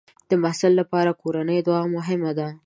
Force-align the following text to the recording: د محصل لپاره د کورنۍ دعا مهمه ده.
د 0.29 0.31
محصل 0.43 0.71
لپاره 0.81 1.11
د 1.13 1.17
کورنۍ 1.21 1.59
دعا 1.67 1.83
مهمه 1.95 2.31
ده. 2.37 2.47